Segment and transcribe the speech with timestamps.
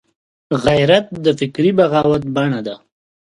[0.65, 2.75] غیرت د فکري بغاوت بڼه ده